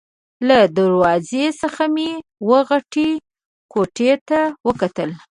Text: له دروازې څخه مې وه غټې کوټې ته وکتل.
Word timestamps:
له 0.47 0.59
دروازې 0.77 1.45
څخه 1.61 1.83
مې 1.93 2.11
وه 2.47 2.59
غټې 2.69 3.09
کوټې 3.71 4.11
ته 4.29 4.39
وکتل. 4.67 5.09